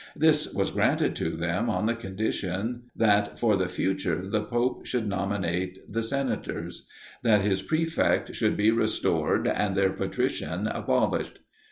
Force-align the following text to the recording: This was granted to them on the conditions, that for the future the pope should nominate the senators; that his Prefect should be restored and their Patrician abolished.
This 0.15 0.51
was 0.51 0.71
granted 0.71 1.15
to 1.17 1.29
them 1.37 1.69
on 1.69 1.85
the 1.85 1.93
conditions, 1.93 2.89
that 2.95 3.39
for 3.39 3.55
the 3.55 3.67
future 3.69 4.27
the 4.27 4.41
pope 4.41 4.83
should 4.83 5.07
nominate 5.07 5.77
the 5.87 6.01
senators; 6.01 6.87
that 7.21 7.41
his 7.41 7.61
Prefect 7.61 8.33
should 8.33 8.57
be 8.57 8.71
restored 8.71 9.47
and 9.47 9.75
their 9.75 9.91
Patrician 9.91 10.65
abolished. 10.65 11.37